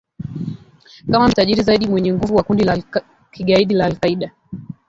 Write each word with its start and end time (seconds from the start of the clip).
kama 1.11 1.27
mshirika 1.27 1.35
tajiri 1.35 1.63
zaidi 1.63 1.85
na 1.85 1.91
mwenye 1.91 2.13
nguvu 2.13 2.35
wa 2.35 2.43
kundi 2.43 2.63
la 2.63 2.83
kigaidi 3.31 3.73
la 3.73 3.85
al-Qaida 3.85 4.31